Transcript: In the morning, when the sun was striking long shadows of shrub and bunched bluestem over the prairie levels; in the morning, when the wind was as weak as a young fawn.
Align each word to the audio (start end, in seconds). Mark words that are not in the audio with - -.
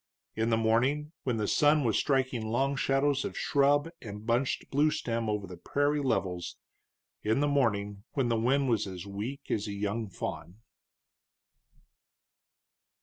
In 0.35 0.49
the 0.49 0.57
morning, 0.57 1.11
when 1.25 1.37
the 1.37 1.47
sun 1.47 1.83
was 1.83 1.95
striking 1.95 2.47
long 2.49 2.75
shadows 2.75 3.23
of 3.23 3.37
shrub 3.37 3.87
and 4.01 4.25
bunched 4.25 4.71
bluestem 4.71 5.29
over 5.29 5.45
the 5.45 5.57
prairie 5.57 6.01
levels; 6.01 6.57
in 7.21 7.39
the 7.39 7.47
morning, 7.47 8.03
when 8.13 8.27
the 8.27 8.35
wind 8.39 8.67
was 8.67 8.87
as 8.87 9.05
weak 9.05 9.51
as 9.51 9.67
a 9.67 9.73
young 9.73 10.09
fawn. 10.09 10.55